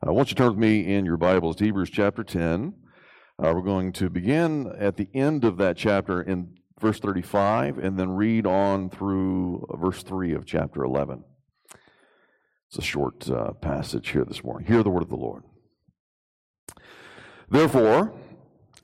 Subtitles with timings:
[0.00, 2.72] I want you to turn with me in your Bibles Hebrews chapter 10.
[3.36, 7.98] Uh, we're going to begin at the end of that chapter in verse 35 and
[7.98, 11.24] then read on through verse 3 of chapter 11.
[12.68, 14.68] It's a short uh, passage here this morning.
[14.68, 15.42] Hear the word of the Lord.
[17.50, 18.12] Therefore,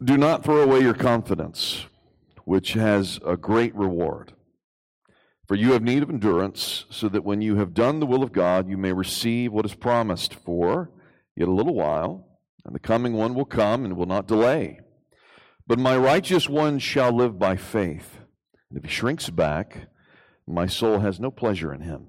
[0.02, 1.86] do not throw away your confidence,
[2.44, 4.32] which has a great reward.
[5.46, 8.32] For you have need of endurance, so that when you have done the will of
[8.32, 10.34] God, you may receive what is promised.
[10.34, 10.90] For
[11.36, 12.26] Yet a little while,
[12.64, 14.80] and the coming one will come and will not delay.
[15.66, 18.18] But my righteous one shall live by faith.
[18.68, 19.88] And if he shrinks back,
[20.46, 22.06] my soul has no pleasure in him.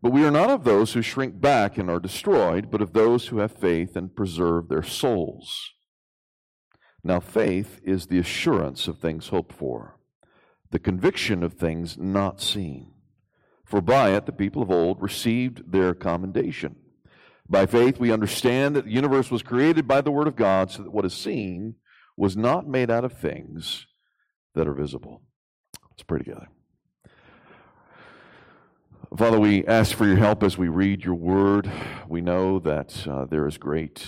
[0.00, 3.28] But we are not of those who shrink back and are destroyed, but of those
[3.28, 5.70] who have faith and preserve their souls.
[7.04, 9.98] Now, faith is the assurance of things hoped for,
[10.70, 12.92] the conviction of things not seen.
[13.64, 16.76] For by it the people of old received their commendation.
[17.52, 20.84] By faith, we understand that the universe was created by the Word of God, so
[20.84, 21.74] that what is seen
[22.16, 23.86] was not made out of things
[24.54, 25.20] that are visible.
[25.90, 26.48] Let's pray together.
[29.18, 31.70] Father, we ask for your help as we read your word.
[32.08, 34.02] We know that uh, there is great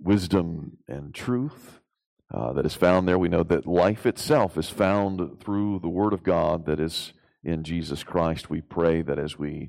[0.00, 1.80] wisdom and truth
[2.32, 3.18] uh, that is found there.
[3.18, 7.12] We know that life itself is found through the word of God that is
[7.44, 8.48] in Jesus Christ.
[8.48, 9.68] We pray that as we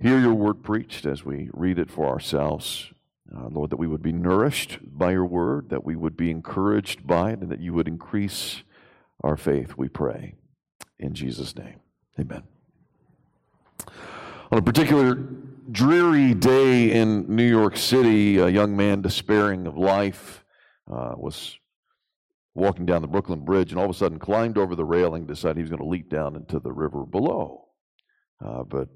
[0.00, 2.92] hear your word preached as we read it for ourselves.
[3.34, 7.06] Uh, Lord, that we would be nourished by your word, that we would be encouraged
[7.06, 8.62] by it, and that you would increase
[9.22, 10.34] our faith, we pray.
[10.98, 11.80] In Jesus' name,
[12.18, 12.44] amen.
[14.50, 15.14] On a particular
[15.70, 20.44] dreary day in New York City, a young man despairing of life
[20.90, 21.58] uh, was
[22.54, 25.58] walking down the Brooklyn Bridge and all of a sudden climbed over the railing, decided
[25.58, 27.66] he was going to leap down into the river below.
[28.44, 28.88] Uh, but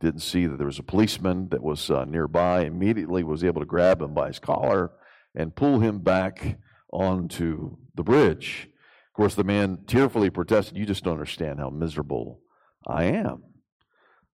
[0.00, 2.62] didn't see that there was a policeman that was uh, nearby.
[2.62, 4.92] Immediately was able to grab him by his collar
[5.34, 6.58] and pull him back
[6.92, 8.68] onto the bridge.
[9.08, 12.40] Of course, the man tearfully protested, "You just don't understand how miserable
[12.86, 13.42] I am,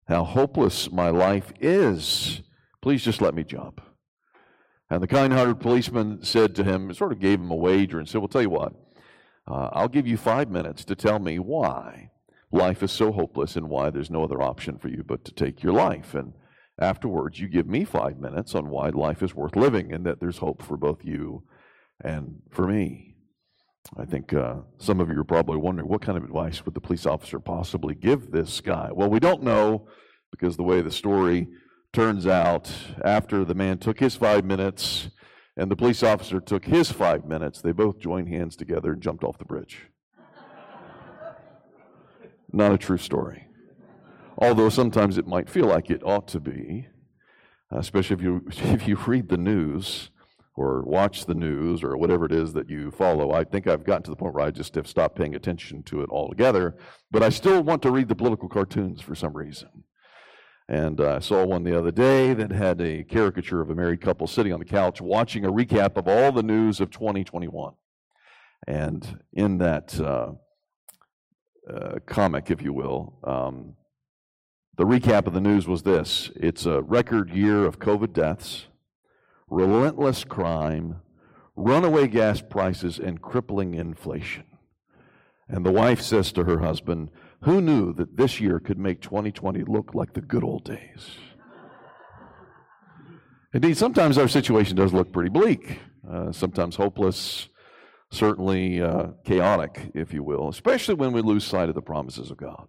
[0.06, 2.42] how hopeless my life is.
[2.82, 3.80] Please just let me jump."
[4.90, 8.18] And the kind-hearted policeman said to him, sort of gave him a wager, and said,
[8.18, 8.74] "Well, tell you what."
[9.46, 12.10] Uh, I'll give you five minutes to tell me why
[12.54, 15.62] life is so hopeless and why there's no other option for you but to take
[15.62, 16.14] your life.
[16.14, 16.32] And
[16.78, 20.38] afterwards, you give me five minutes on why life is worth living and that there's
[20.38, 21.42] hope for both you
[22.02, 23.16] and for me.
[23.98, 26.80] I think uh, some of you are probably wondering what kind of advice would the
[26.80, 28.90] police officer possibly give this guy?
[28.92, 29.88] Well, we don't know
[30.30, 31.48] because the way the story
[31.92, 32.72] turns out,
[33.04, 35.08] after the man took his five minutes
[35.56, 39.22] and the police officer took his five minutes, they both joined hands together and jumped
[39.22, 39.88] off the bridge.
[42.54, 43.48] Not a true story.
[44.38, 46.86] Although sometimes it might feel like it ought to be,
[47.72, 50.10] especially if you, if you read the news
[50.54, 53.32] or watch the news or whatever it is that you follow.
[53.32, 56.02] I think I've gotten to the point where I just have stopped paying attention to
[56.02, 56.76] it altogether,
[57.10, 59.82] but I still want to read the political cartoons for some reason.
[60.68, 64.28] And I saw one the other day that had a caricature of a married couple
[64.28, 67.74] sitting on the couch watching a recap of all the news of 2021.
[68.68, 70.34] And in that uh,
[71.72, 73.18] uh, comic, if you will.
[73.24, 73.76] Um,
[74.76, 78.66] the recap of the news was this it's a record year of COVID deaths,
[79.48, 81.00] relentless crime,
[81.56, 84.44] runaway gas prices, and crippling inflation.
[85.48, 87.10] And the wife says to her husband,
[87.42, 91.10] Who knew that this year could make 2020 look like the good old days?
[93.52, 95.78] Indeed, sometimes our situation does look pretty bleak,
[96.10, 97.48] uh, sometimes hopeless,
[98.14, 102.36] certainly uh, chaotic, if you will, especially when we lose sight of the promises of
[102.36, 102.68] God,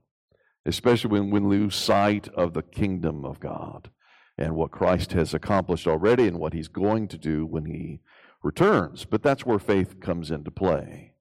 [0.65, 3.89] especially when we lose sight of the kingdom of God
[4.37, 7.99] and what Christ has accomplished already and what he's going to do when he
[8.43, 9.05] returns.
[9.05, 11.13] But that's where faith comes into play.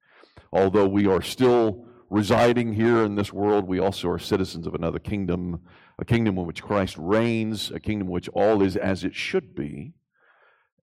[0.52, 4.98] Although we are still residing here in this world, we also are citizens of another
[4.98, 5.60] kingdom,
[5.98, 9.54] a kingdom in which Christ reigns, a kingdom in which all is as it should
[9.54, 9.94] be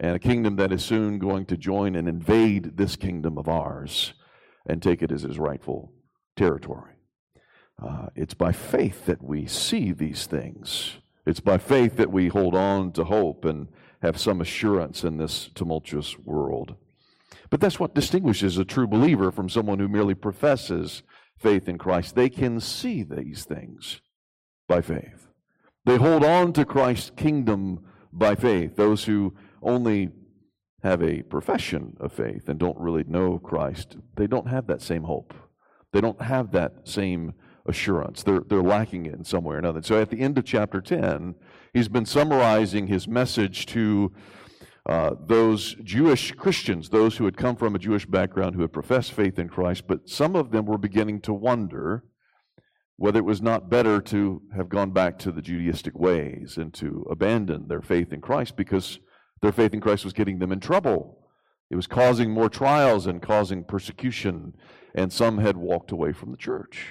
[0.01, 4.15] and a kingdom that is soon going to join and invade this kingdom of ours
[4.67, 5.93] and take it as his rightful
[6.35, 6.95] territory.
[7.81, 10.97] Uh, it's by faith that we see these things.
[11.27, 13.67] It's by faith that we hold on to hope and
[14.01, 16.75] have some assurance in this tumultuous world.
[17.51, 21.03] But that's what distinguishes a true believer from someone who merely professes
[21.37, 22.15] faith in Christ.
[22.15, 24.01] They can see these things
[24.67, 25.27] by faith.
[25.85, 28.75] They hold on to Christ's kingdom by faith.
[28.75, 30.09] Those who only
[30.83, 35.03] have a profession of faith and don't really know Christ, they don't have that same
[35.03, 35.33] hope.
[35.93, 37.33] They don't have that same
[37.65, 38.23] assurance.
[38.23, 39.81] They're, they're lacking it in some way or another.
[39.83, 41.35] So at the end of chapter 10,
[41.73, 44.11] he's been summarizing his message to
[44.87, 49.13] uh, those Jewish Christians, those who had come from a Jewish background, who had professed
[49.13, 52.03] faith in Christ, but some of them were beginning to wonder
[52.97, 57.05] whether it was not better to have gone back to the Judaistic ways and to
[57.09, 58.99] abandon their faith in Christ because
[59.41, 61.17] their faith in Christ was getting them in trouble.
[61.69, 64.55] It was causing more trials and causing persecution,
[64.93, 66.85] and some had walked away from the church.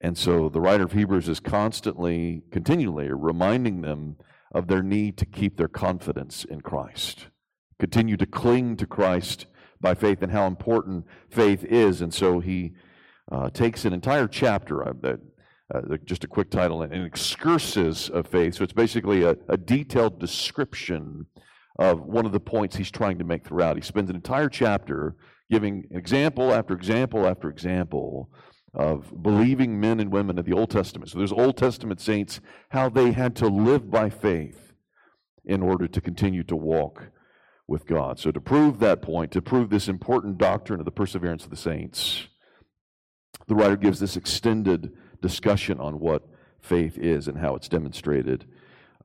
[0.00, 4.16] And so the writer of Hebrews is constantly, continually reminding them
[4.52, 7.28] of their need to keep their confidence in Christ,
[7.78, 9.46] continue to cling to Christ
[9.80, 12.00] by faith and how important faith is.
[12.00, 12.74] And so he
[13.30, 15.16] uh, takes an entire chapter, uh,
[15.74, 18.54] uh, just a quick title, an excursus of faith.
[18.54, 21.26] So it's basically a, a detailed description
[21.78, 23.76] of one of the points he's trying to make throughout.
[23.76, 25.16] He spends an entire chapter
[25.50, 28.30] giving example after example after example
[28.72, 31.10] of believing men and women of the Old Testament.
[31.10, 34.72] So there's Old Testament saints, how they had to live by faith
[35.44, 37.10] in order to continue to walk
[37.68, 38.18] with God.
[38.18, 41.56] So to prove that point, to prove this important doctrine of the perseverance of the
[41.56, 42.28] saints,
[43.46, 44.92] the writer gives this extended
[45.24, 46.22] discussion on what
[46.60, 48.44] faith is and how it's demonstrated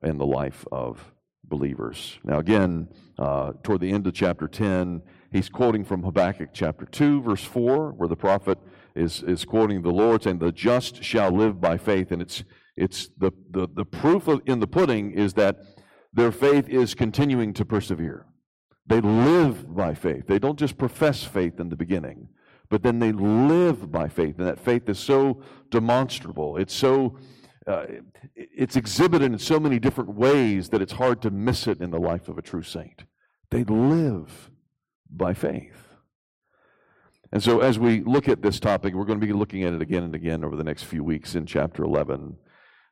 [0.02, 1.14] in the life of
[1.44, 2.18] believers.
[2.22, 2.88] Now, again,
[3.18, 5.00] uh, toward the end of chapter 10,
[5.32, 8.58] he's quoting from Habakkuk chapter 2, verse 4, where the prophet
[8.94, 12.12] is, is quoting the Lord saying, The just shall live by faith.
[12.12, 12.44] And it's,
[12.76, 15.56] it's the, the, the proof of, in the pudding is that
[16.12, 18.26] their faith is continuing to persevere.
[18.86, 20.26] They live by faith.
[20.26, 22.28] They don't just profess faith in the beginning,
[22.70, 24.38] but then they live by faith.
[24.38, 26.56] And that faith is so demonstrable.
[26.56, 27.18] It's so
[27.66, 27.86] uh,
[28.34, 32.00] it's exhibited in so many different ways that it's hard to miss it in the
[32.00, 33.04] life of a true saint.
[33.50, 34.50] They live
[35.10, 35.88] by faith.
[37.32, 39.82] And so, as we look at this topic, we're going to be looking at it
[39.82, 42.36] again and again over the next few weeks in chapter 11.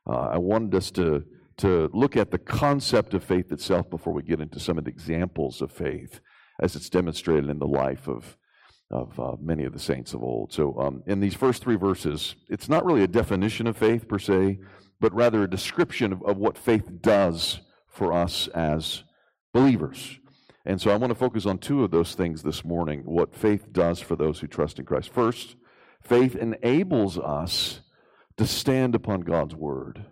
[0.07, 1.25] Uh, I wanted us to,
[1.57, 4.91] to look at the concept of faith itself before we get into some of the
[4.91, 6.21] examples of faith
[6.61, 8.37] as it's demonstrated in the life of,
[8.91, 10.51] of uh, many of the saints of old.
[10.51, 14.19] So, um, in these first three verses, it's not really a definition of faith per
[14.19, 14.59] se,
[14.99, 19.03] but rather a description of, of what faith does for us as
[19.53, 20.19] believers.
[20.65, 23.71] And so I want to focus on two of those things this morning what faith
[23.71, 25.09] does for those who trust in Christ.
[25.11, 25.55] First,
[26.01, 27.81] faith enables us
[28.37, 30.05] to stand upon God's word,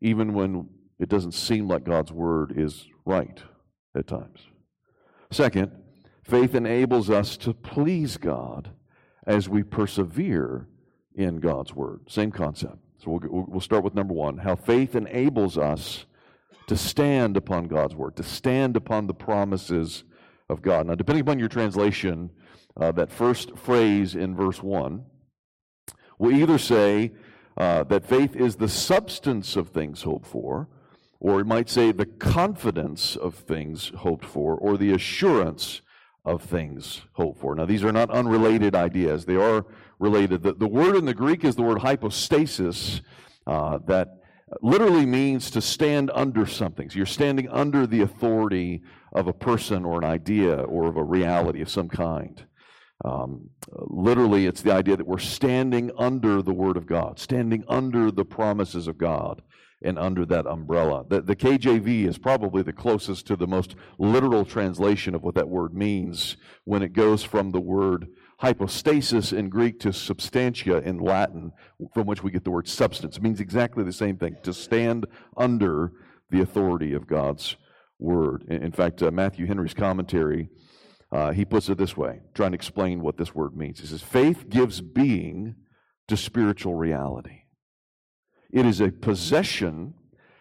[0.00, 0.68] even when
[0.98, 3.42] it doesn't seem like God's word is right
[3.94, 4.40] at times.
[5.30, 5.72] Second,
[6.26, 8.70] faith enables us to please God
[9.26, 10.66] as we persevere
[11.14, 12.00] in God's word.
[12.08, 12.78] Same concept.
[12.98, 16.06] So we'll, we'll start with number one how faith enables us
[16.66, 20.04] to stand upon God's word, to stand upon the promises
[20.48, 20.86] of God.
[20.86, 22.30] Now, depending upon your translation,
[22.76, 25.04] uh, that first phrase in verse 1
[26.18, 27.12] will either say
[27.56, 30.68] uh, that faith is the substance of things hoped for,
[31.20, 35.80] or it might say the confidence of things hoped for, or the assurance
[36.26, 37.54] of things hoped for.
[37.54, 39.64] Now, these are not unrelated ideas, they are
[39.98, 40.42] related.
[40.42, 43.00] The, the word in the Greek is the word hypostasis,
[43.46, 44.08] uh, that
[44.60, 46.90] literally means to stand under something.
[46.90, 48.82] So you're standing under the authority
[49.12, 52.44] of a person or an idea or of a reality of some kind.
[53.04, 58.10] Um, literally, it's the idea that we're standing under the Word of God, standing under
[58.10, 59.42] the promises of God,
[59.82, 61.04] and under that umbrella.
[61.08, 65.48] The, the KJV is probably the closest to the most literal translation of what that
[65.48, 68.08] word means when it goes from the word
[68.38, 71.52] hypostasis in Greek to substantia in Latin,
[71.94, 73.16] from which we get the word substance.
[73.16, 75.92] It means exactly the same thing to stand under
[76.30, 77.56] the authority of God's
[77.98, 78.44] word.
[78.48, 80.50] In fact, uh, Matthew Henry's commentary,
[81.12, 83.80] uh, he puts it this way, trying to explain what this word means.
[83.80, 85.54] He says, Faith gives being
[86.08, 87.42] to spiritual reality,
[88.56, 89.92] it is a possession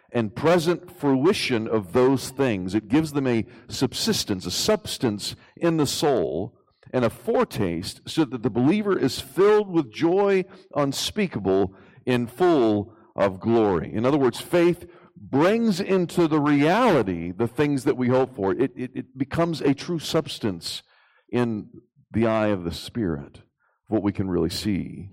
[0.10, 2.74] and present fruition of those things.
[2.74, 6.58] It gives them a subsistence, a substance in the soul
[6.94, 13.42] and a foretaste so that the believer is filled with joy unspeakable in full of
[13.42, 13.94] glory.
[13.94, 14.86] In other words, faith
[15.18, 18.54] brings into the reality the things that we hope for.
[18.54, 20.84] It, it, it becomes a true substance
[21.30, 21.68] in
[22.12, 23.42] the eye of the Spirit,
[23.90, 25.10] what we can really see.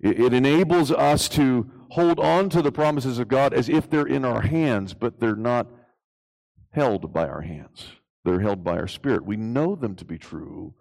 [0.00, 4.24] It, enables us to hold on to the promises of God as if they're in
[4.24, 5.68] our hands, but they're not
[6.72, 7.86] held by our hands.
[8.24, 9.24] They're held by our spirit.
[9.24, 10.74] We know them to be true,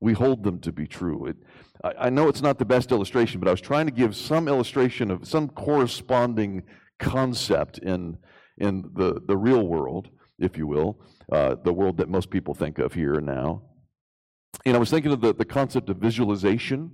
[0.00, 1.26] we hold them to be true.
[1.26, 1.36] It,
[1.82, 4.48] I, I, know it's not the best illustration, but I was trying to give some
[4.48, 6.64] illustration of some corresponding
[6.98, 8.18] concept in,
[8.58, 10.08] in the, the real world,
[10.38, 11.00] if you will,
[11.32, 13.62] uh, the world that most people think of here and now.
[14.64, 16.90] And I was thinking of the, the concept of visualization.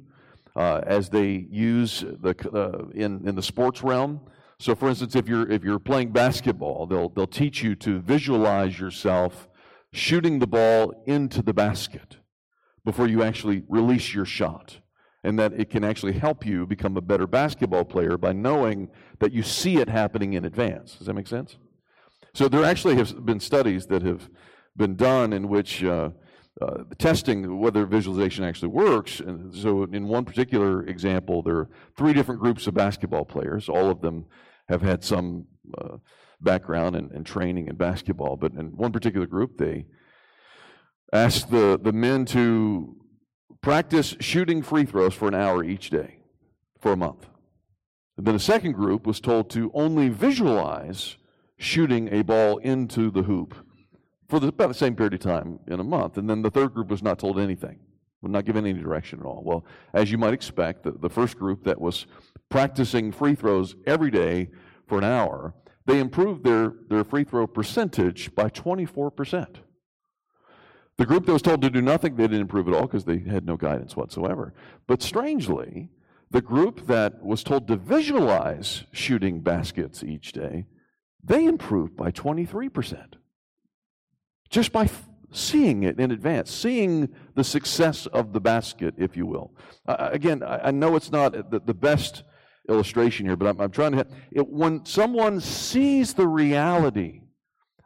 [0.56, 4.20] Uh, as they use the uh, in in the sports realm.
[4.58, 8.78] So, for instance, if you're if you're playing basketball, they'll they'll teach you to visualize
[8.78, 9.49] yourself
[9.92, 12.18] shooting the ball into the basket
[12.84, 14.78] before you actually release your shot.
[15.23, 19.32] And that it can actually help you become a better basketball player by knowing that
[19.32, 20.96] you see it happening in advance.
[20.96, 21.56] Does that make sense?
[22.34, 24.28] So there actually have been studies that have
[24.76, 26.11] been done in which uh,
[26.61, 29.20] uh, testing whether visualization actually works.
[29.20, 33.68] And so, in one particular example, there are three different groups of basketball players.
[33.68, 34.26] All of them
[34.68, 35.46] have had some
[35.76, 35.96] uh,
[36.40, 38.37] background and, and, training in basketball.
[38.37, 39.87] But in one particular group, they
[41.12, 42.96] asked the, the men to
[43.61, 46.18] practice shooting free throws for an hour each day
[46.78, 47.26] for a month.
[48.16, 51.16] And then a second group was told to only visualize
[51.56, 53.54] shooting a ball into the hoop
[54.28, 56.16] for the, about the same period of time in a month.
[56.19, 57.78] And then the third group was not told anything,
[58.23, 59.43] was not given any direction at all.
[59.45, 62.07] Well, as you might expect, the, the first group that was
[62.49, 64.50] practicing free throws every day
[64.87, 65.54] for an hour,
[65.87, 69.57] they improved their, their free throw percentage by 24%.
[70.97, 73.19] The group that was told to do nothing, they didn't improve at all because they
[73.19, 74.54] had no guidance whatsoever.
[74.87, 75.90] But strangely,
[76.31, 80.66] the group that was told to visualize shooting baskets each day,
[81.23, 83.14] they improved by 23%.
[84.50, 84.88] Just by
[85.32, 89.52] seeing it in advance, seeing the success of the basket, if you will.
[89.86, 92.22] Uh, again, I, I, know it's not the, the best
[92.68, 94.06] illustration here, but I'm, I'm trying to.
[94.30, 97.22] It, when someone sees the reality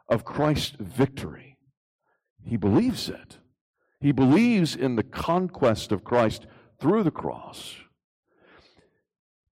[0.07, 1.57] of Christ's victory,
[2.43, 3.37] he believes it.
[3.99, 6.45] He believes in the conquest of Christ
[6.79, 7.75] through the cross.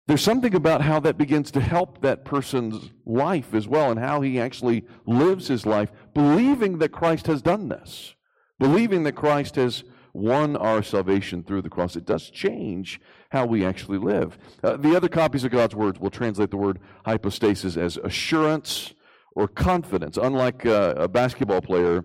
[0.08, 4.22] There's something about how that begins to help that person's life as well, and how
[4.22, 8.16] he actually lives his life, believing that Christ has done this,
[8.58, 9.84] believing that Christ has
[10.14, 11.96] won our salvation through the cross.
[11.98, 13.00] It does change
[13.32, 14.38] how we actually live.
[14.64, 18.94] Uh, the other copies of God's words will translate the word hypostasis as assurance
[19.36, 20.18] or confidence.
[20.18, 22.04] Unlike uh, a basketball player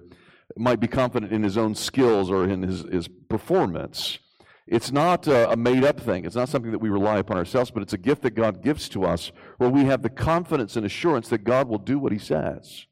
[0.58, 4.18] might be confident in his own skills or in his, his performance,
[4.66, 6.24] it's not a, made up thing.
[6.24, 8.88] It's not something that we rely upon ourselves, but it's a gift that God gives
[8.90, 12.18] to us where we have the confidence and assurance that God will do what he
[12.18, 12.86] says,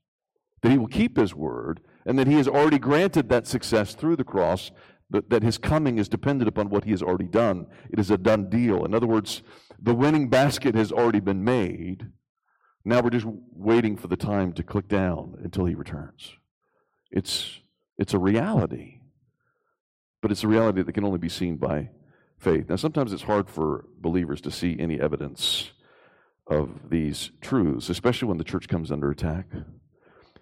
[0.62, 4.16] that he will keep his word, and that he has already granted that success through
[4.16, 4.70] the cross
[5.10, 7.66] but that his coming is dependent upon what he has already done.
[7.90, 8.84] It is a done deal.
[8.84, 9.42] In other words,
[9.82, 12.06] the winning basket has already been made.
[12.84, 16.34] Now we're just waiting for the time to click down until he returns.
[17.10, 17.58] It's,
[17.98, 18.99] it's a reality,
[20.20, 21.90] but it's a reality that can only be seen by
[22.38, 22.68] faith.
[22.68, 25.70] Now, sometimes it's hard for believers to see any evidence
[26.46, 29.46] of these truths, especially when the church comes under attack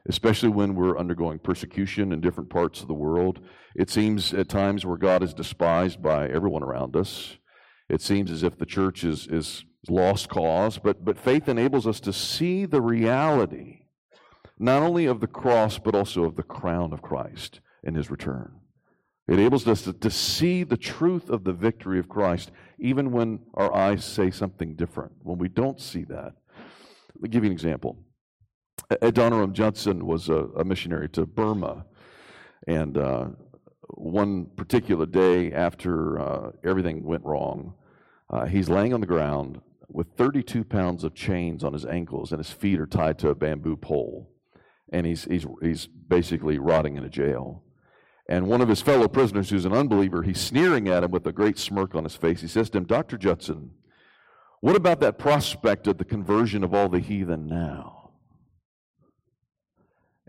[0.08, 3.40] especially when we're undergoing persecution in different parts of the world.
[3.76, 7.36] It seems at times where God is despised by everyone around us.
[7.88, 12.00] It seems as if the church is, is lost cause, but, but faith enables us
[12.00, 13.82] to see the reality,
[14.58, 18.60] not only of the cross, but also of the crown of Christ and his return.
[19.28, 23.40] It enables us to, to see the truth of the victory of Christ, even when
[23.54, 26.32] our eyes say something different, when we don't see that.
[27.14, 27.98] Let me give you an example.
[28.90, 31.84] Adoniram Judson was a, a, missionary to Burma,
[32.66, 33.26] and uh,
[33.88, 37.74] one particular day after uh, everything went wrong,
[38.30, 42.38] uh, he's laying on the ground with 32 pounds of chains on his ankles, and
[42.38, 44.30] his feet are tied to a bamboo pole,
[44.90, 47.62] and he's he's he's basically rotting in a jail.
[48.28, 51.32] And one of his fellow prisoners, who's an unbeliever, he's sneering at him with a
[51.32, 52.42] great smirk on his face.
[52.42, 53.16] He says to him, Dr.
[53.16, 53.70] Judson,
[54.60, 58.10] what about that prospect of the conversion of all the heathen now?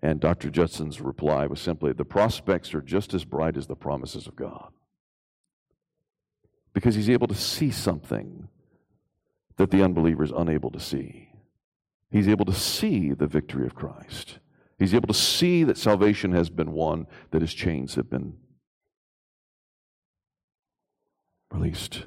[0.01, 0.49] And Dr.
[0.49, 4.71] Judson's reply was simply the prospects are just as bright as the promises of God.
[6.73, 8.47] Because he's able to see something
[9.57, 11.29] that the unbeliever is unable to see.
[12.11, 14.39] He's able to see the victory of Christ.
[14.79, 18.37] He's able to see that salvation has been won, that his chains have been
[21.51, 22.05] released.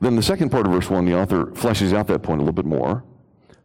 [0.00, 2.52] Then, the second part of verse 1, the author fleshes out that point a little
[2.52, 3.04] bit more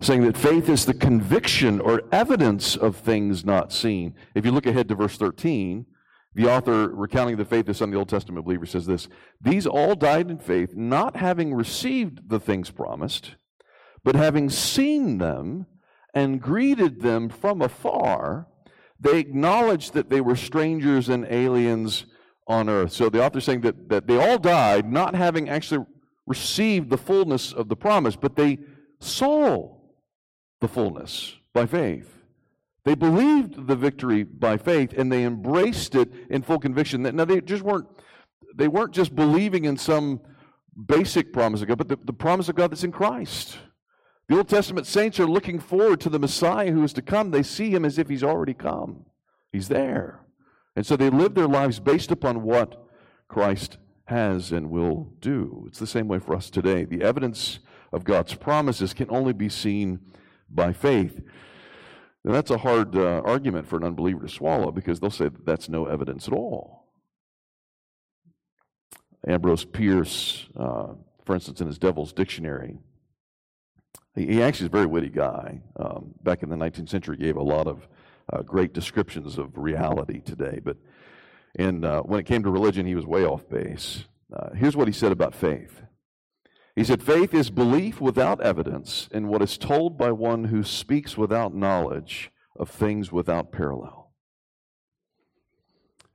[0.02, 4.14] saying that faith is the conviction or evidence of things not seen.
[4.36, 5.86] If you look ahead to verse 13,
[6.34, 9.08] the author, recounting the faith of some of the Old Testament believers, says this
[9.42, 13.36] These all died in faith, not having received the things promised,
[14.06, 15.66] but having seen them
[16.14, 18.48] and greeted them from afar,
[19.00, 22.06] they acknowledged that they were strangers and aliens
[22.48, 22.94] on earth.
[22.94, 25.86] So the author is saying that, that they all died not having actually
[26.28, 28.60] received the fullness of the promise, but they
[29.00, 29.76] saw
[30.62, 32.12] the fullness by faith.
[32.84, 37.02] They believed the victory by faith and they embraced it in full conviction.
[37.04, 37.88] That now, they just weren't
[38.56, 40.22] they weren't just believing in some
[40.86, 43.58] basic promise of God, but the, the promise of God that's in Christ.
[44.28, 47.30] The Old Testament saints are looking forward to the Messiah who is to come.
[47.30, 49.06] They see him as if he's already come,
[49.52, 50.22] he's there.
[50.76, 52.88] And so they live their lives based upon what
[53.28, 55.66] Christ has and will do.
[55.68, 56.86] It's the same way for us today.
[56.86, 57.60] The evidence
[57.94, 60.00] of God's promises can only be seen
[60.50, 61.22] by faith.
[62.24, 65.46] Now, that's a hard uh, argument for an unbeliever to swallow because they'll say that
[65.46, 66.88] that's no evidence at all.
[69.28, 72.78] Ambrose Bierce, uh, for instance, in his Devil's Dictionary,
[74.16, 75.62] he, he actually is a very witty guy.
[75.76, 77.88] Um, back in the 19th century, gave a lot of
[78.32, 80.60] uh, great descriptions of reality today.
[80.64, 80.78] But
[81.56, 84.06] in, uh, when it came to religion, he was way off base.
[84.34, 85.82] Uh, here's what he said about faith.
[86.76, 91.18] He said, Faith is belief without evidence in what is told by one who speaks
[91.18, 94.12] without knowledge of things without parallel.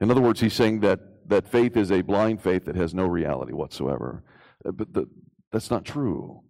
[0.01, 3.07] In other words, he's saying that, that faith is a blind faith that has no
[3.07, 4.23] reality whatsoever.
[4.65, 5.09] Uh, but the,
[5.53, 6.43] that's not true.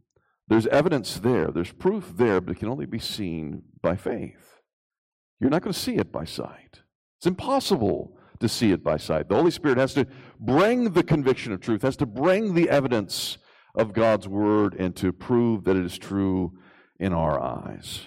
[0.50, 4.56] There's evidence there, there's proof there, but it can only be seen by faith.
[5.38, 6.80] You're not going to see it by sight.
[7.18, 9.28] It's impossible to see it by sight.
[9.28, 10.08] The Holy Spirit has to
[10.40, 13.38] bring the conviction of truth, has to bring the evidence
[13.76, 16.58] of God's Word, and to prove that it is true
[16.98, 18.00] in our eyes.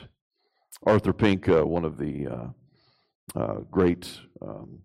[0.85, 4.79] Arthur Pink, uh, one of the uh, uh, great um,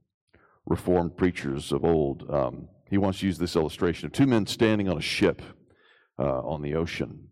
[0.64, 4.96] Reformed preachers of old, um, he once used this illustration of two men standing on
[4.96, 5.42] a ship
[6.20, 7.28] uh, on the ocean.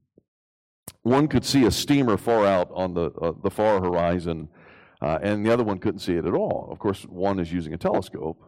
[1.07, 4.49] One could see a steamer far out on the, uh, the far horizon,
[5.01, 6.69] uh, and the other one couldn't see it at all.
[6.69, 8.43] Of course, one is using a telescope,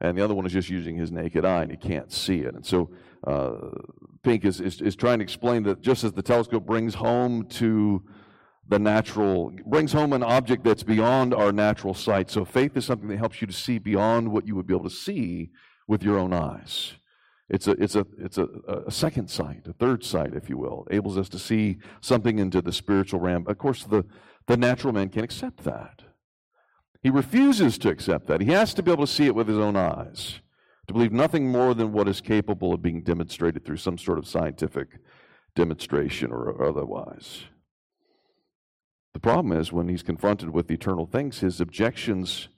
[0.00, 2.56] and the other one is just using his naked eye, and he can't see it.
[2.56, 2.90] And so
[3.24, 3.70] uh,
[4.24, 8.02] Pink is, is, is trying to explain that just as the telescope brings home to
[8.66, 12.30] the natural, brings home an object that's beyond our natural sight.
[12.30, 14.90] So faith is something that helps you to see beyond what you would be able
[14.90, 15.50] to see
[15.86, 16.94] with your own eyes.
[17.48, 18.48] It's a, it's a, it's a,
[18.86, 22.60] a second sight, a third sight, if you will, enables us to see something into
[22.60, 23.46] the spiritual realm.
[23.46, 24.04] Of course, the,
[24.46, 26.02] the natural man can't accept that.
[27.02, 28.40] He refuses to accept that.
[28.40, 30.40] He has to be able to see it with his own eyes,
[30.88, 34.26] to believe nothing more than what is capable of being demonstrated through some sort of
[34.26, 34.98] scientific
[35.54, 37.44] demonstration or otherwise.
[39.14, 42.48] The problem is when he's confronted with eternal things, his objections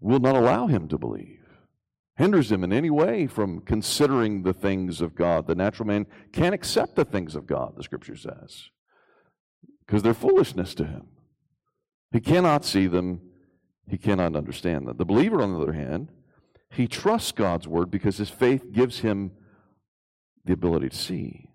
[0.00, 1.37] will not allow him to believe,
[2.18, 5.46] hinders him in any way from considering the things of God.
[5.46, 8.70] The natural man can't accept the things of God, the scripture says
[9.88, 11.06] because they're foolishness to him.
[12.12, 13.22] He cannot see them,
[13.88, 14.98] he cannot understand them.
[14.98, 16.08] The believer, on the other hand,
[16.70, 19.32] he trusts God's word because his faith gives him
[20.44, 21.48] the ability to see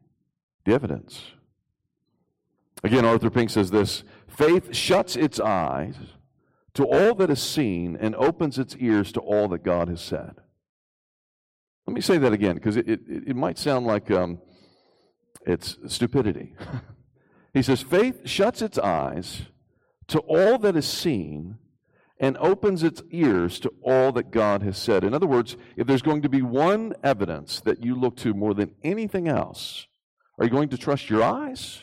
[0.65, 1.21] the evidence.
[2.84, 5.95] Again, Arthur Pink says this faith shuts its eyes
[6.73, 10.38] to all that is seen and opens its ears to all that God has said.
[11.88, 14.39] Let me say that again because it, it, it might sound like um,
[15.46, 16.56] it's stupidity.
[17.54, 19.43] He says, faith shuts its eyes
[20.08, 21.60] to all that is seen
[22.19, 25.04] and opens its ears to all that God has said.
[25.04, 28.54] In other words, if there's going to be one evidence that you look to more
[28.54, 29.88] than anything else,
[30.39, 31.82] are you going to trust your eyes?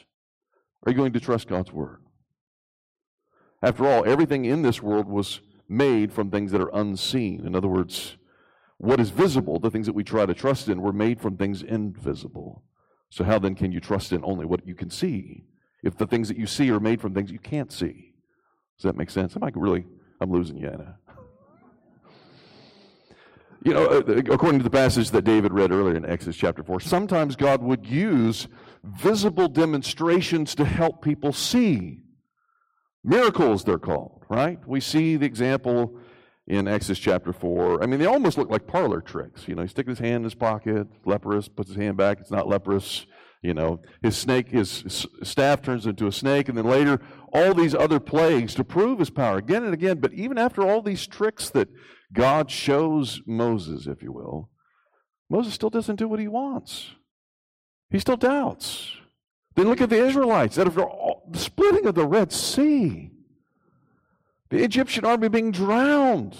[0.83, 2.03] Or are you going to trust God's word?
[3.63, 7.47] After all, everything in this world was made from things that are unseen.
[7.47, 8.17] In other words,
[8.81, 11.63] what is visible, the things that we try to trust in, were made from things
[11.63, 12.63] invisible.
[13.11, 15.45] So, how then can you trust in only what you can see?
[15.83, 18.13] if the things that you see are made from things you can't see.
[18.79, 19.37] Does that make sense?
[19.37, 19.85] Am I really,
[20.21, 20.97] I'm losing you, Anna.
[23.63, 26.81] You know, uh, according to the passage that David read earlier in Exodus chapter 4,
[26.81, 28.49] sometimes God would use
[28.83, 31.99] visible demonstrations to help people see.
[33.05, 34.59] Miracles, they're called, right?
[34.67, 35.99] We see the example
[36.51, 37.81] in Exodus chapter 4.
[37.81, 39.47] I mean, they almost look like parlor tricks.
[39.47, 42.33] You know, he sticks his hand in his pocket, leprous, puts his hand back, it's
[42.33, 43.07] not leprous.
[43.41, 47.01] You know, his snake, his staff turns into a snake, and then later
[47.33, 49.99] all these other plagues to prove his power again and again.
[49.99, 51.69] But even after all these tricks that
[52.13, 54.51] God shows Moses, if you will,
[55.31, 56.91] Moses still doesn't do what he wants.
[57.91, 58.93] He still doubts.
[59.55, 63.11] Then look at the Israelites that after all, the splitting of the Red Sea,
[64.51, 66.37] the Egyptian army being drowned.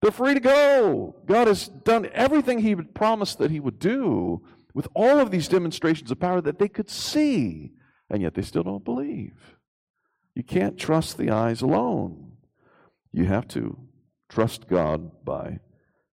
[0.00, 1.16] They're free to go.
[1.26, 4.42] God has done everything He promised that He would do
[4.74, 7.72] with all of these demonstrations of power that they could see,
[8.08, 9.56] and yet they still don't believe.
[10.34, 12.32] You can't trust the eyes alone.
[13.12, 13.76] You have to
[14.28, 15.58] trust God by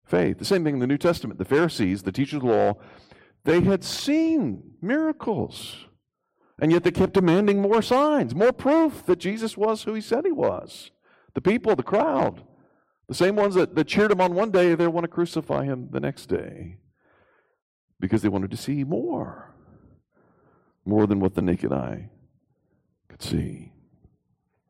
[0.03, 0.39] faith.
[0.39, 1.37] The same thing in the New Testament.
[1.37, 2.73] The Pharisees, the teachers of the law,
[3.43, 5.85] they had seen miracles,
[6.59, 10.25] and yet they kept demanding more signs, more proof that Jesus was who he said
[10.25, 10.91] he was.
[11.33, 12.43] The people, the crowd,
[13.07, 15.89] The same ones that, that cheered him on one day, they want to crucify him
[15.91, 16.77] the next day
[17.99, 19.53] because they wanted to see more.
[20.85, 22.09] More than what the naked eye
[23.09, 23.71] could see.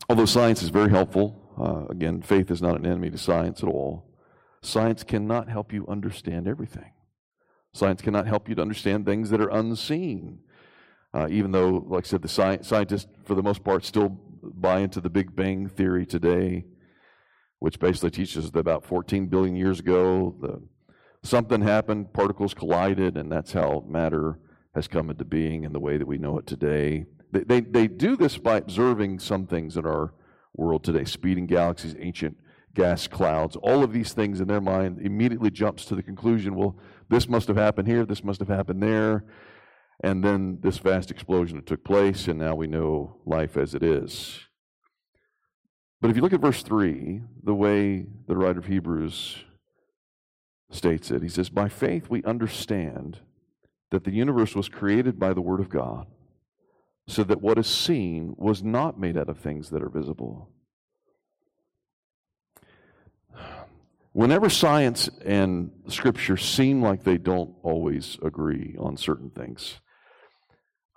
[0.10, 3.69] Although science is very helpful, uh, again, faith is not an enemy to science at
[3.69, 4.06] all.
[4.62, 6.91] Science cannot help you understand everything.
[7.74, 10.39] Science cannot help you to understand things that are unseen.
[11.15, 14.10] Uh, even though, like I said, the sci- scientists, for the most part, still
[14.43, 16.65] buy into the Big Bang Theory today,
[17.60, 20.62] which basically teaches that about 14 billion years ago, the,
[21.23, 24.39] something happened, particles collided, and that's how matter
[24.75, 27.06] has come into being in the way that we know it today.
[27.32, 30.13] They, they, they do this by observing some things in our
[30.54, 32.36] world today speeding galaxies, ancient
[32.73, 36.78] gas clouds, all of these things in their mind immediately jumps to the conclusion well,
[37.08, 39.23] this must have happened here, this must have happened there.
[40.04, 44.42] And then this vast explosion took place, and now we know life as it is.
[46.02, 49.38] But if you look at verse 3, the way the writer of Hebrews
[50.70, 53.20] states it, he says, By faith we understand
[53.92, 56.08] that the universe was created by the Word of God,
[57.08, 60.50] so that what is seen was not made out of things that are visible.
[64.12, 69.80] Whenever science and scripture seem like they don't always agree on certain things,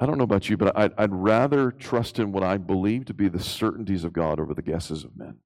[0.00, 3.14] I don't know about you, but I'd, I'd, rather trust in what I believe to
[3.14, 5.38] be the certainties of God over the guesses of men.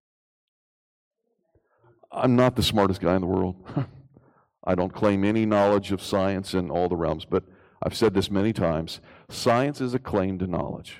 [2.10, 3.56] I'm not the smartest guy in the world.
[4.64, 7.44] I don't claim any knowledge of science in all the realms, but
[7.82, 9.00] I've said this many times.
[9.30, 10.98] Science is a claim to knowledge.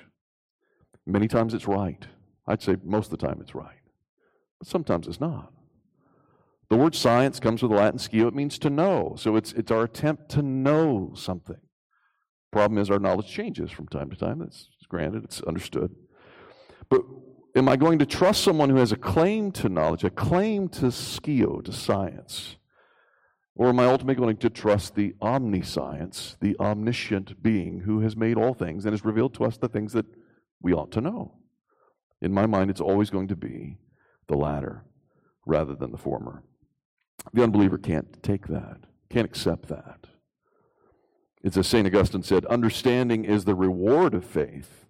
[1.05, 2.07] Many times it's right.
[2.47, 3.81] I'd say most of the time it's right,
[4.59, 5.53] but sometimes it's not.
[6.69, 9.15] The word science comes with the Latin "scio." It means to know.
[9.17, 11.59] So it's, it's our attempt to know something.
[12.53, 14.37] Problem is, our knowledge changes from time to time.
[14.37, 15.89] That's granted, it's understood.
[16.87, 17.01] But
[17.55, 20.91] am I going to trust someone who has a claim to knowledge, a claim to
[20.91, 22.57] "scio," to science?
[23.55, 28.37] Or am I ultimately going to trust the omniscience, the omniscient being who has made
[28.37, 30.05] all things and has revealed to us the things that
[30.61, 31.33] we ought to know?
[32.21, 33.79] In my mind, it's always going to be
[34.27, 34.83] the latter
[35.47, 36.43] rather than the former.
[37.33, 40.05] The unbeliever can't take that, can't accept that.
[41.43, 41.85] It's as St.
[41.85, 44.85] Augustine said understanding is the reward of faith.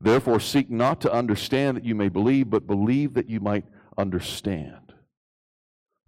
[0.00, 3.64] Therefore, seek not to understand that you may believe, but believe that you might
[3.96, 4.92] understand.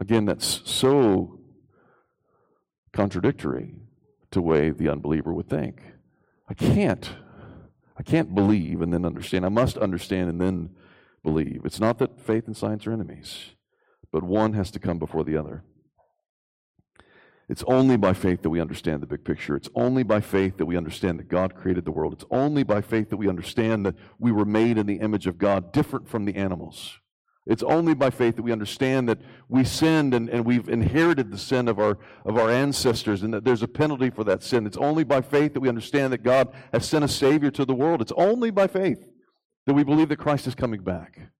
[0.00, 1.40] Again, that's so
[2.92, 3.76] contradictory
[4.32, 5.82] to the way the unbeliever would think.
[6.48, 7.08] I can't.
[7.96, 9.46] I can't believe and then understand.
[9.46, 10.70] I must understand and then
[11.22, 11.62] believe.
[11.64, 13.52] It's not that faith and science are enemies,
[14.12, 15.64] but one has to come before the other.
[17.48, 19.54] It's only by faith that we understand the big picture.
[19.54, 22.12] It's only by faith that we understand that God created the world.
[22.12, 25.38] It's only by faith that we understand that we were made in the image of
[25.38, 26.98] God, different from the animals.
[27.46, 31.38] It's only by faith that we understand that we sinned and, and we've inherited the
[31.38, 34.66] sin of our, of our ancestors and that there's a penalty for that sin.
[34.66, 37.74] It's only by faith that we understand that God has sent a Savior to the
[37.74, 38.02] world.
[38.02, 38.98] It's only by faith
[39.66, 41.30] that we believe that Christ is coming back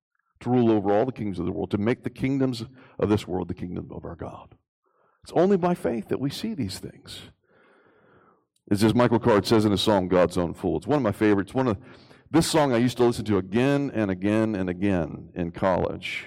[0.41, 2.65] to rule over all the kings of the world, to make the kingdoms
[3.01, 4.55] of this world the kingdom of our God.
[5.27, 7.23] It's only by faith that we see these things.
[8.71, 10.77] It's as Michael Card says in his song, God's Own Fool.
[10.77, 11.53] It's one of my favorites.
[11.53, 11.79] One of
[12.31, 16.27] this song I used to listen to again and again and again in college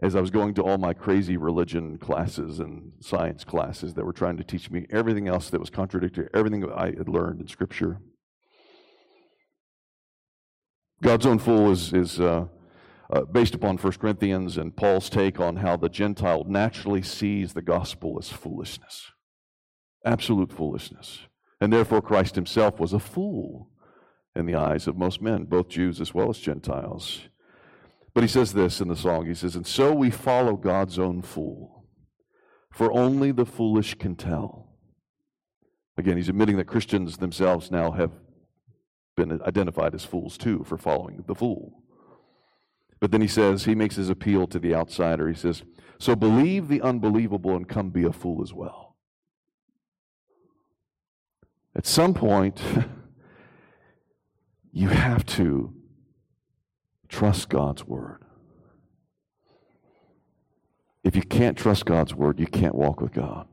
[0.00, 4.12] as I was going to all my crazy religion classes and science classes that were
[4.12, 7.98] trying to teach me everything else that was contradictory, everything I had learned in Scripture.
[11.02, 12.44] God's own fool is, is uh,
[13.12, 17.62] uh, based upon 1 Corinthians and Paul's take on how the Gentile naturally sees the
[17.62, 19.10] gospel as foolishness,
[20.04, 21.20] absolute foolishness.
[21.60, 23.68] And therefore, Christ himself was a fool
[24.34, 27.28] in the eyes of most men, both Jews as well as Gentiles.
[28.14, 31.22] But he says this in the song he says, And so we follow God's own
[31.22, 31.86] fool,
[32.72, 34.68] for only the foolish can tell.
[35.96, 38.12] Again, he's admitting that Christians themselves now have
[39.16, 41.82] been identified as fools too for following the fool.
[43.00, 45.26] But then he says, he makes his appeal to the outsider.
[45.28, 45.62] He says,
[45.98, 48.96] So believe the unbelievable and come be a fool as well.
[51.74, 52.60] At some point,
[54.72, 55.72] you have to
[57.08, 58.22] trust God's word.
[61.02, 63.48] If you can't trust God's word, you can't walk with God.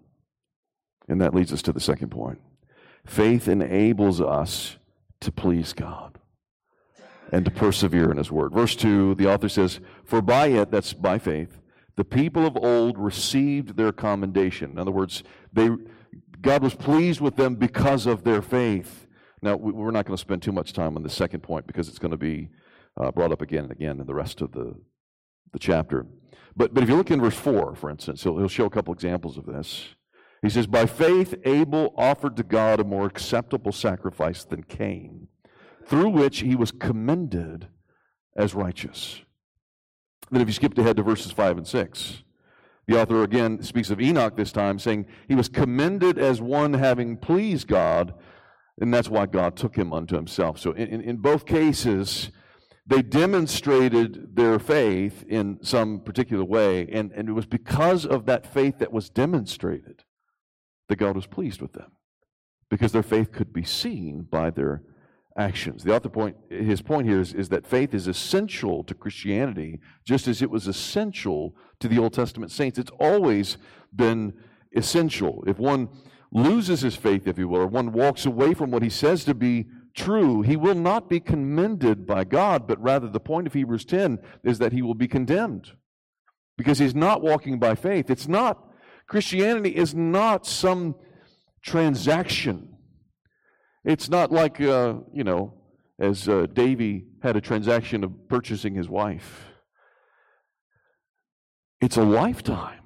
[1.08, 2.42] And that leads us to the second point.
[3.06, 4.78] Faith enables us
[5.22, 6.20] to please God
[7.32, 8.54] and to persevere in his word.
[8.54, 11.62] Verse 2, the author says, For by it, that's by faith,
[11.96, 14.72] the people of old received their commendation.
[14.72, 15.70] In other words, they,
[16.42, 19.08] God was pleased with them because of their faith.
[19.42, 22.00] Now, we're not going to spend too much time on the second point because it's
[22.00, 22.50] going to be
[23.00, 24.76] uh, brought up again and again in the rest of the
[25.52, 26.06] the chapter.
[26.56, 28.94] But, but if you look in verse 4, for instance, he'll, he'll show a couple
[28.94, 29.96] examples of this.
[30.42, 35.28] He says, By faith, Abel offered to God a more acceptable sacrifice than Cain,
[35.88, 37.68] through which he was commended
[38.36, 39.22] as righteous.
[40.30, 42.24] Then, if you skip ahead to verses 5 and 6,
[42.88, 47.18] the author again speaks of Enoch this time, saying he was commended as one having
[47.18, 48.14] pleased God,
[48.80, 50.60] and that's why God took him unto himself.
[50.60, 52.32] So, in, in both cases,
[52.86, 58.46] they demonstrated their faith in some particular way, and, and it was because of that
[58.46, 60.04] faith that was demonstrated
[60.90, 61.92] that God was pleased with them,
[62.70, 64.84] because their faith could be seen by their
[65.38, 65.84] actions.
[65.84, 70.28] The author point, his point here is, is that faith is essential to Christianity, just
[70.28, 72.80] as it was essential to the Old Testament saints.
[72.80, 73.58] It's always
[73.96, 74.34] been
[74.76, 75.44] essential.
[75.48, 75.90] If one
[76.32, 79.36] loses his faith, if you will, or one walks away from what he says to
[79.36, 83.86] be true, he will not be commended by God, but rather the point of Hebrews
[83.86, 85.72] 10 is that he will be condemned
[86.58, 88.10] because he's not walking by faith.
[88.10, 88.72] It's not,
[89.08, 90.96] Christianity is not some
[91.62, 92.77] transaction
[93.84, 95.54] it's not like, uh, you know,
[96.00, 99.46] as uh, Davy had a transaction of purchasing his wife.
[101.82, 102.80] It's a lifetime.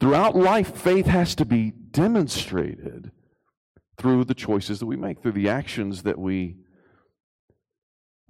[0.00, 3.10] Throughout life, faith has to be demonstrated
[3.96, 6.56] through the choices that we make, through the actions that we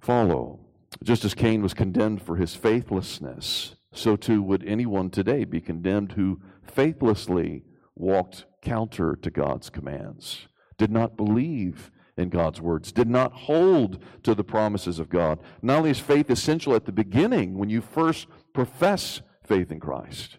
[0.00, 0.60] follow.
[1.04, 6.12] Just as Cain was condemned for his faithlessness, so too would anyone today be condemned
[6.12, 13.32] who faithlessly walked counter to God's commands did not believe in God's words, did not
[13.32, 15.38] hold to the promises of God.
[15.62, 20.38] Not only is faith essential at the beginning when you first profess faith in Christ,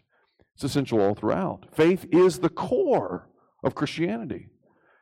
[0.55, 1.67] it's essential all throughout.
[1.71, 3.29] Faith is the core
[3.63, 4.47] of Christianity.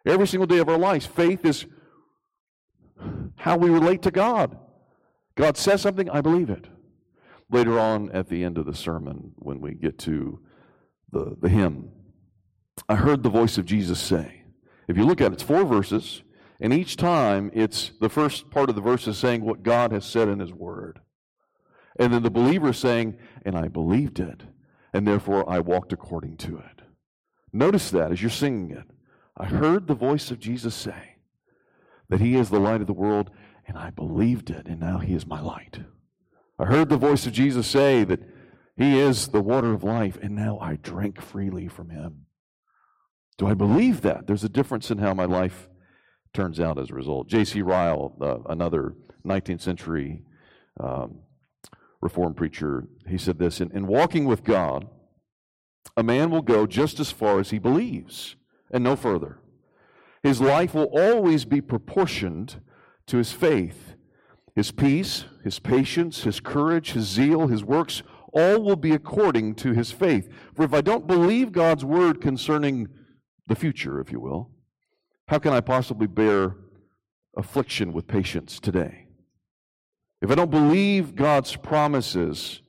[0.05, 1.65] Every single day of our lives, faith is
[3.37, 4.57] how we relate to God.
[5.35, 6.67] God says something, I believe it.
[7.49, 10.39] Later on at the end of the sermon, when we get to
[11.11, 11.91] the, the hymn,
[12.87, 14.43] I heard the voice of Jesus say,
[14.87, 16.23] if you look at it, it's four verses,
[16.59, 20.05] and each time it's the first part of the verse is saying what God has
[20.05, 20.99] said in His Word.
[21.99, 24.43] And then the believer saying, and I believed it,
[24.93, 26.83] and therefore I walked according to it.
[27.51, 28.85] Notice that as you're singing it.
[29.35, 31.15] I heard the voice of Jesus say
[32.09, 33.31] that He is the light of the world,
[33.67, 35.79] and I believed it, and now He is my light.
[36.59, 38.21] I heard the voice of Jesus say that
[38.77, 42.26] He is the water of life, and now I drink freely from Him.
[43.37, 44.27] Do I believe that?
[44.27, 45.69] There's a difference in how my life
[46.33, 47.27] turns out as a result.
[47.27, 47.61] J.C.
[47.61, 48.95] Ryle, uh, another
[49.25, 50.21] 19th century
[50.79, 51.19] um,
[51.99, 54.87] Reformed preacher, he said this in, in walking with God,
[55.95, 58.35] a man will go just as far as he believes
[58.69, 59.39] and no further.
[60.21, 62.61] His life will always be proportioned
[63.07, 63.95] to his faith.
[64.55, 69.73] His peace, his patience, his courage, his zeal, his works, all will be according to
[69.73, 70.31] his faith.
[70.53, 72.89] For if I don't believe God's word concerning
[73.47, 74.51] the future, if you will,
[75.27, 76.55] how can I possibly bear
[77.35, 79.07] affliction with patience today?
[80.21, 82.61] If I don't believe God's promises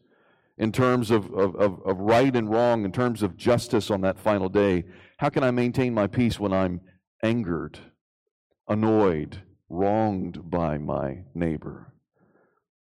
[0.59, 4.19] in terms of, of, of, of, right and wrong, in terms of justice on that
[4.19, 4.85] final day,
[5.19, 6.81] how can I maintain my peace when I'm
[7.23, 7.79] angered,
[8.69, 9.38] annoyed,
[9.69, 11.93] wronged by my neighbor?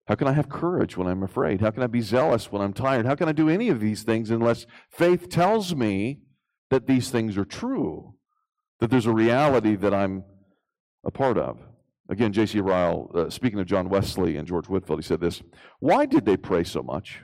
[0.08, 1.62] How can I have courage when I'm afraid?
[1.62, 3.06] How can I be zealous when I'm tired?
[3.06, 6.22] How can I do any of these things unless faith tells me
[6.70, 8.14] that these things are true,
[8.80, 10.24] that there's a reality that I'm
[11.04, 11.60] a part of.
[12.10, 12.60] Again, J.C.
[12.60, 15.42] Ryle, uh, speaking of John Wesley and George Whitefield, he said this
[15.80, 17.22] Why did they pray so much?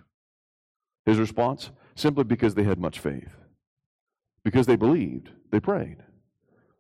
[1.06, 3.30] His response simply because they had much faith.
[4.44, 5.98] Because they believed, they prayed.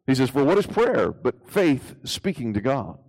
[0.05, 2.99] He says, For what is prayer but faith speaking to God?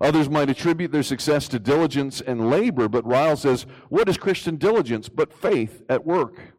[0.00, 4.56] Others might attribute their success to diligence and labor, but Ryle says, What is Christian
[4.56, 6.55] diligence but faith at work?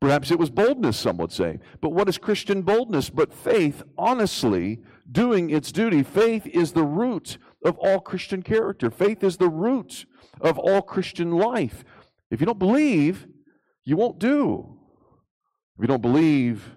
[0.00, 1.58] Perhaps it was boldness, some would say.
[1.80, 4.80] But what is Christian boldness but faith, honestly
[5.10, 6.02] doing its duty?
[6.02, 10.06] Faith is the root of all Christian character, faith is the root
[10.40, 11.84] of all Christian life.
[12.30, 13.26] If you don't believe,
[13.84, 14.78] you won't do.
[15.76, 16.72] If you don't believe,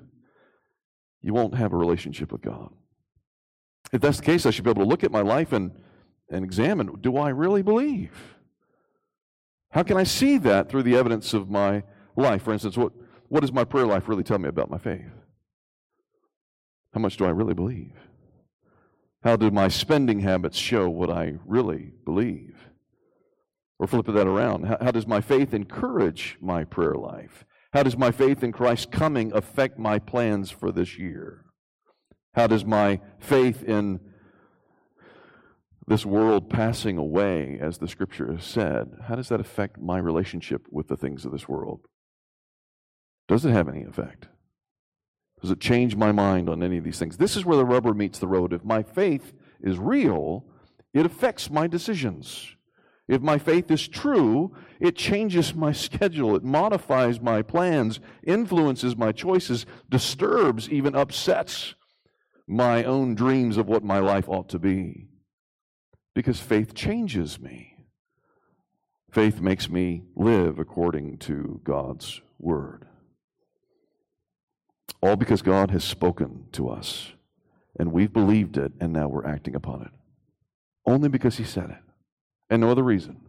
[1.21, 2.69] you won't have a relationship with God.
[3.91, 5.71] If that's the case, I should be able to look at my life and,
[6.29, 8.11] and examine do I really believe?
[9.71, 11.83] How can I see that through the evidence of my
[12.15, 12.43] life?
[12.43, 12.91] For instance, what,
[13.29, 15.11] what does my prayer life really tell me about my faith?
[16.93, 17.93] How much do I really believe?
[19.23, 22.55] How do my spending habits show what I really believe?
[23.77, 24.65] Or flip that around.
[24.65, 27.45] How, how, does my faith encourage my prayer life?
[27.71, 31.45] How does my faith in Christ's coming affect my plans for this year?
[32.33, 33.99] How does my faith in
[35.87, 40.67] this world passing away, as the scripture has said, how does that affect my relationship
[40.71, 41.81] with the things of this world?
[43.29, 44.27] Does it have any effect?
[45.39, 47.15] Does it change my mind on any of these things?
[47.15, 48.51] This is where the rubber meets the road.
[48.51, 50.45] If my faith is real,
[50.93, 52.55] it affects my decisions.
[53.07, 59.11] If my faith is true, it changes my schedule, it modifies my plans, influences my
[59.11, 61.75] choices, disturbs, even upsets
[62.47, 65.07] my own dreams of what my life ought to be.
[66.15, 67.75] Because faith changes me.
[69.11, 72.88] Faith makes me live according to God's word.
[75.01, 77.13] All because God has spoken to us
[77.77, 79.91] and we've believed it and now we're acting upon it.
[80.85, 81.83] Only because He said it
[82.49, 83.21] and no other reason.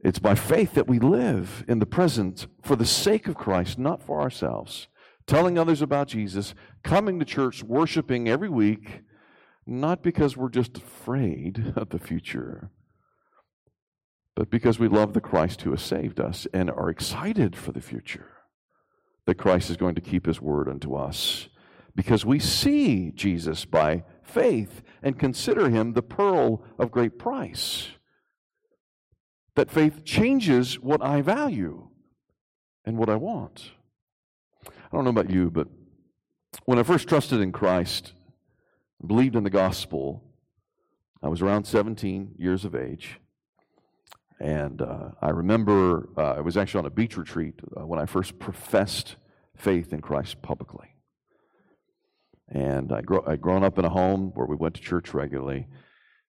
[0.00, 4.02] It's by faith that we live in the present for the sake of Christ, not
[4.02, 4.88] for ourselves.
[5.26, 6.54] Telling others about Jesus,
[6.84, 9.02] coming to church, worshiping every week,
[9.66, 12.70] not because we're just afraid of the future,
[14.36, 17.80] but because we love the Christ who has saved us and are excited for the
[17.80, 18.35] future.
[19.26, 21.48] That Christ is going to keep his word unto us
[21.94, 27.88] because we see Jesus by faith and consider him the pearl of great price.
[29.56, 31.88] That faith changes what I value
[32.84, 33.72] and what I want.
[34.66, 35.68] I don't know about you, but
[36.66, 38.12] when I first trusted in Christ,
[39.04, 40.22] believed in the gospel,
[41.22, 43.18] I was around 17 years of age.
[44.38, 48.06] And uh, I remember uh, I was actually on a beach retreat uh, when I
[48.06, 49.16] first professed
[49.56, 50.94] faith in Christ publicly.
[52.48, 55.66] And I grow, I'd grown up in a home where we went to church regularly,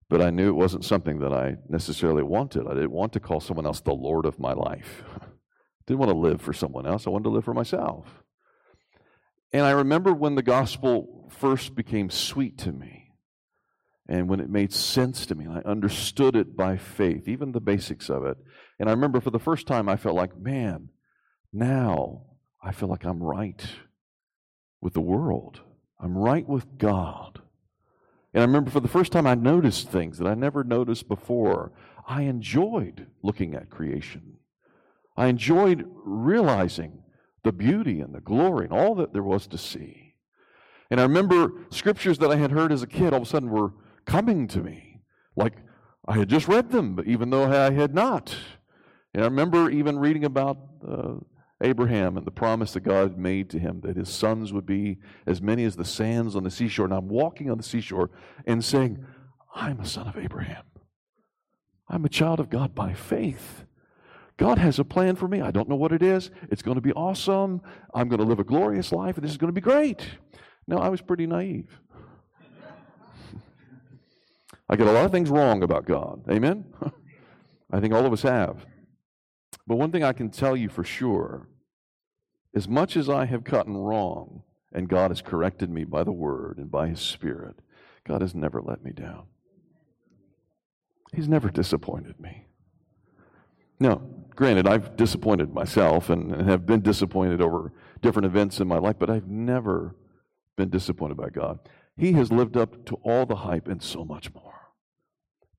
[0.09, 2.65] but I knew it wasn't something that I necessarily wanted.
[2.65, 5.03] I didn't want to call someone else the Lord of my life.
[5.85, 7.05] didn't want to live for someone else.
[7.05, 8.23] I wanted to live for myself.
[9.51, 13.06] And I remember when the gospel first became sweet to me
[14.07, 17.59] and when it made sense to me and I understood it by faith, even the
[17.59, 18.37] basics of it.
[18.79, 20.89] And I remember for the first time I felt like, man,
[21.51, 22.21] now
[22.63, 23.65] I feel like I'm right
[24.81, 25.59] with the world.
[25.99, 27.41] I'm right with God.
[28.33, 31.71] And I remember for the first time I noticed things that I never noticed before.
[32.07, 34.37] I enjoyed looking at creation.
[35.17, 37.03] I enjoyed realizing
[37.43, 40.13] the beauty and the glory and all that there was to see.
[40.89, 43.49] And I remember scriptures that I had heard as a kid all of a sudden
[43.49, 43.73] were
[44.07, 45.01] coming to me.
[45.35, 45.53] Like
[46.07, 48.35] I had just read them, even though I had not.
[49.13, 51.15] And I remember even reading about uh,
[51.61, 55.41] Abraham and the promise that God made to him that his sons would be as
[55.41, 56.85] many as the sands on the seashore.
[56.85, 58.09] And I'm walking on the seashore
[58.45, 59.05] and saying,
[59.53, 60.63] I'm a son of Abraham.
[61.89, 63.63] I'm a child of God by faith.
[64.37, 65.41] God has a plan for me.
[65.41, 66.29] I don't know what it is.
[66.51, 67.61] It's going to be awesome.
[67.93, 70.05] I'm going to live a glorious life, and this is going to be great.
[70.67, 71.79] No, I was pretty naive.
[74.69, 76.23] I get a lot of things wrong about God.
[76.29, 76.65] Amen?
[77.71, 78.65] I think all of us have.
[79.65, 81.47] But one thing I can tell you for sure
[82.55, 86.57] as much as I have gotten wrong, and God has corrected me by the word
[86.57, 87.55] and by his spirit,
[88.03, 89.25] God has never let me down.
[91.13, 92.45] He's never disappointed me.
[93.79, 94.01] Now,
[94.35, 98.95] granted, I've disappointed myself and, and have been disappointed over different events in my life,
[98.97, 99.95] but I've never
[100.55, 101.59] been disappointed by God.
[101.95, 104.56] He has lived up to all the hype and so much more.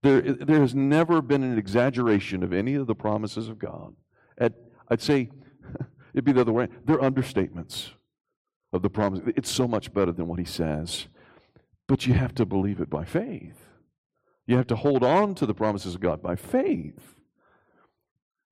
[0.02, 3.94] There, there has never been an exaggeration of any of the promises of God.
[4.38, 4.54] At,
[4.88, 5.30] I'd say
[6.14, 6.68] it'd be the other way.
[6.84, 7.90] They're understatements
[8.72, 9.20] of the promise.
[9.36, 11.08] It's so much better than what he says.
[11.88, 13.56] But you have to believe it by faith.
[14.46, 17.14] You have to hold on to the promises of God by faith.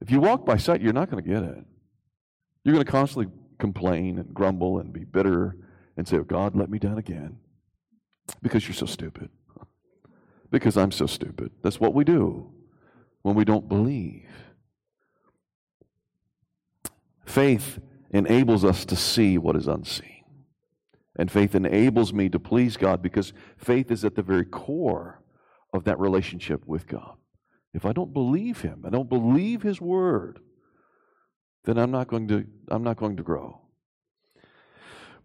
[0.00, 1.64] If you walk by sight, you're not going to get it.
[2.64, 5.56] You're going to constantly complain and grumble and be bitter
[5.96, 7.38] and say, oh, God, let me down again
[8.42, 9.30] because you're so stupid
[10.56, 11.50] because I'm so stupid.
[11.62, 12.50] That's what we do
[13.22, 14.28] when we don't believe.
[17.24, 17.78] Faith
[18.10, 20.24] enables us to see what is unseen.
[21.18, 25.22] And faith enables me to please God because faith is at the very core
[25.72, 27.16] of that relationship with God.
[27.74, 30.38] If I don't believe Him, I don't believe His Word,
[31.64, 33.60] then I'm not going to, I'm not going to grow.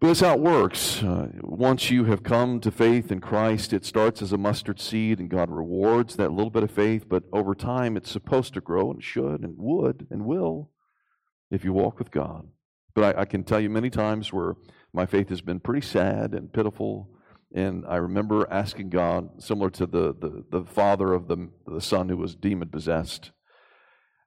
[0.02, 1.00] But that's how it works.
[1.00, 5.20] Uh, once you have come to faith in Christ, it starts as a mustard seed,
[5.20, 7.08] and God rewards that little bit of faith.
[7.08, 10.72] But over time, it's supposed to grow and should and would and will
[11.52, 12.48] if you walk with God.
[12.96, 14.56] But I, I can tell you many times where
[14.92, 17.08] my faith has been pretty sad and pitiful.
[17.54, 22.08] And I remember asking God, similar to the, the, the father of the, the son
[22.08, 23.30] who was demon possessed.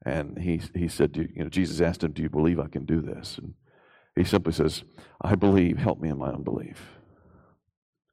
[0.05, 3.01] And he, he said, you know, Jesus asked him, Do you believe I can do
[3.01, 3.37] this?
[3.37, 3.55] And
[4.15, 4.83] he simply says,
[5.21, 6.81] I believe, help me in my unbelief.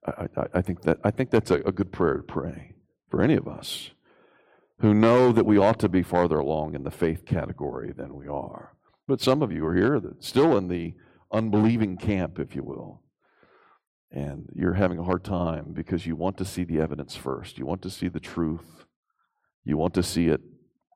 [0.06, 2.74] I, I, I think, that, I think that's a, a good prayer to pray
[3.08, 3.90] for any of us
[4.80, 8.26] who know that we ought to be farther along in the faith category than we
[8.26, 8.74] are.
[9.06, 10.94] But some of you are here that still in the
[11.30, 13.00] unbelieving camp, if you will.
[14.10, 17.58] And you're having a hard time because you want to see the evidence first.
[17.58, 18.84] You want to see the truth.
[19.64, 20.40] You want to see it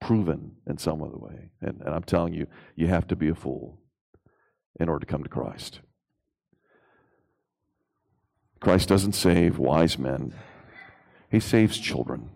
[0.01, 1.51] proven in some other way.
[1.63, 3.81] And, and I'm telling you, you have to be a fool
[4.79, 5.81] in order to come to Christ.
[8.61, 10.35] Christ doesn't save wise men,
[11.31, 12.31] He saves children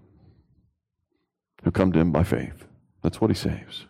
[1.65, 2.67] who come to Him by faith.
[3.03, 3.87] That's what He saves.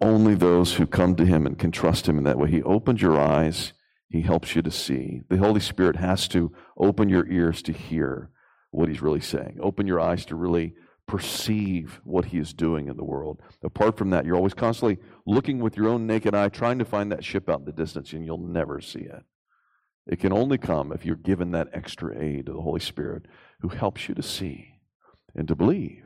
[0.00, 2.50] Only those who come to Him and can trust Him in that way.
[2.50, 3.72] He opens your eyes,
[4.08, 5.22] He helps you to see.
[5.28, 8.30] The Holy Spirit has to open your ears to hear
[8.70, 10.74] what He's really saying, open your eyes to really
[11.06, 13.40] perceive what He is doing in the world.
[13.62, 17.12] Apart from that, you're always constantly looking with your own naked eye, trying to find
[17.12, 19.22] that ship out in the distance, and you'll never see it.
[20.06, 23.26] It can only come if you're given that extra aid of the Holy Spirit
[23.60, 24.74] who helps you to see
[25.34, 26.04] and to believe.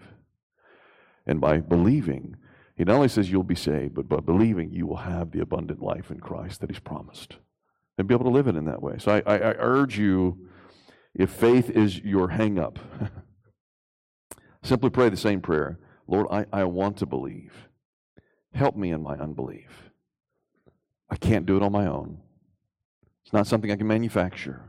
[1.27, 2.37] And by believing,
[2.77, 5.83] he not only says you'll be saved, but by believing, you will have the abundant
[5.83, 7.37] life in Christ that he's promised
[7.99, 8.95] and be able to live it in that way.
[8.99, 10.49] So I, I, I urge you,
[11.15, 12.79] if faith is your hang up,
[14.63, 15.79] simply pray the same prayer
[16.11, 17.69] Lord, I, I want to believe.
[18.53, 19.91] Help me in my unbelief.
[21.09, 22.19] I can't do it on my own.
[23.25, 24.63] It's not something I can manufacture,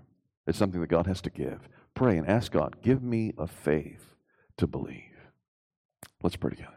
[0.46, 1.68] it's something that God has to give.
[1.96, 4.16] Pray and ask God, give me a faith
[4.58, 5.04] to believe.
[6.22, 6.70] Let's pray together.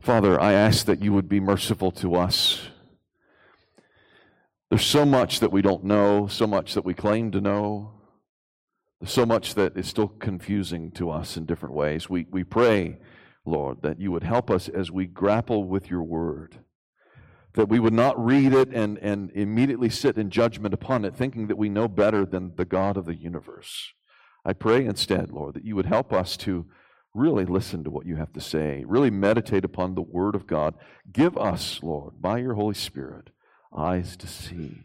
[0.00, 2.68] Father, I ask that you would be merciful to us.
[4.70, 7.92] There's so much that we don't know, so much that we claim to know,
[9.10, 12.08] so much that is still confusing to us in different ways.
[12.08, 12.98] We, we pray,
[13.44, 16.58] Lord, that you would help us as we grapple with your word
[17.54, 21.46] that we would not read it and, and immediately sit in judgment upon it, thinking
[21.46, 23.92] that we know better than the God of the universe.
[24.44, 26.66] I pray instead, Lord, that you would help us to
[27.14, 30.74] really listen to what you have to say, really meditate upon the Word of God.
[31.12, 33.30] Give us, Lord, by your Holy Spirit,
[33.74, 34.82] eyes to see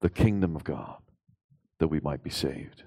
[0.00, 0.96] the kingdom of God,
[1.78, 2.84] that we might be saved,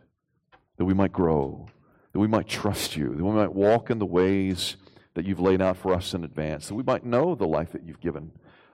[0.79, 1.67] that we might grow,
[2.13, 4.77] that we might trust you, that we might walk in the ways
[5.13, 7.83] that you've laid out for us in advance, that we might know the life that
[7.83, 8.31] you've given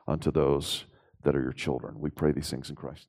[0.08, 0.86] unto those
[1.24, 1.99] that are your children.
[1.99, 3.08] We pray these things in Christ.